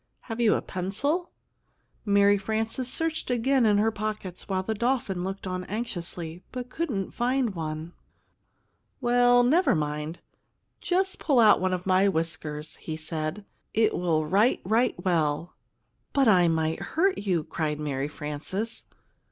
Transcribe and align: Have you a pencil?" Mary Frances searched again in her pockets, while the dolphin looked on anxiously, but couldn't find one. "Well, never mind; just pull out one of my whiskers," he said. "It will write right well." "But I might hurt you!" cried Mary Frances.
Have 0.21 0.41
you 0.41 0.55
a 0.55 0.63
pencil?" 0.63 1.29
Mary 2.05 2.35
Frances 2.39 2.91
searched 2.91 3.29
again 3.29 3.67
in 3.67 3.77
her 3.77 3.91
pockets, 3.91 4.49
while 4.49 4.63
the 4.63 4.73
dolphin 4.73 5.23
looked 5.23 5.45
on 5.45 5.63
anxiously, 5.65 6.41
but 6.51 6.71
couldn't 6.71 7.11
find 7.13 7.53
one. 7.53 7.93
"Well, 8.99 9.43
never 9.43 9.75
mind; 9.75 10.17
just 10.79 11.19
pull 11.19 11.39
out 11.39 11.61
one 11.61 11.71
of 11.71 11.85
my 11.85 12.09
whiskers," 12.09 12.77
he 12.77 12.97
said. 12.97 13.45
"It 13.75 13.93
will 13.95 14.25
write 14.25 14.61
right 14.65 14.95
well." 15.05 15.53
"But 16.13 16.27
I 16.27 16.47
might 16.47 16.79
hurt 16.81 17.19
you!" 17.19 17.43
cried 17.43 17.79
Mary 17.79 18.07
Frances. 18.07 18.85